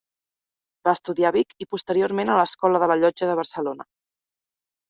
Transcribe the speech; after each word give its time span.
Va 0.87 0.93
estudiar 0.97 1.27
a 1.29 1.33
Vic 1.35 1.53
i 1.65 1.69
posteriorment 1.75 2.31
a 2.31 2.39
l'Escola 2.41 2.81
de 2.85 2.89
la 2.93 2.99
Llotja 3.03 3.31
de 3.33 3.37
Barcelona. 3.41 3.87